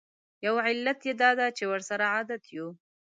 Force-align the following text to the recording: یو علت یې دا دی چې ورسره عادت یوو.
یو 0.45 0.55
علت 0.67 0.99
یې 1.07 1.13
دا 1.21 1.29
دی 1.39 1.47
چې 1.57 1.63
ورسره 1.71 2.05
عادت 2.13 2.41
یوو. 2.55 2.69